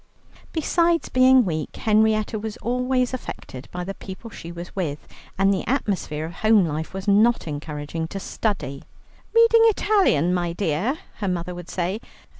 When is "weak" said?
1.45-1.75